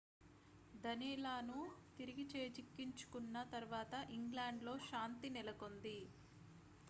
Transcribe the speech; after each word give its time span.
danelawను 0.75 1.57
తిరిగి 1.97 2.25
చేజిక్కించుకున్న 2.31 3.43
తర్వాత 3.53 3.93
ఇంగ్లాండ్‌లో 4.11 4.75
శాంతి 4.89 5.29
నెలకొంది 5.29 5.97